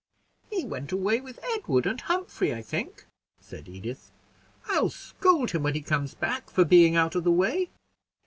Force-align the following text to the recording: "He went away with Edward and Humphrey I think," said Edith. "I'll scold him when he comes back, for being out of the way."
"He 0.49 0.65
went 0.65 0.91
away 0.91 1.21
with 1.21 1.39
Edward 1.55 1.85
and 1.85 2.01
Humphrey 2.01 2.55
I 2.55 2.63
think," 2.63 3.05
said 3.39 3.69
Edith. 3.69 4.09
"I'll 4.67 4.89
scold 4.89 5.51
him 5.51 5.61
when 5.61 5.75
he 5.75 5.81
comes 5.81 6.15
back, 6.15 6.49
for 6.49 6.65
being 6.65 6.95
out 6.95 7.13
of 7.13 7.23
the 7.23 7.29
way." 7.31 7.69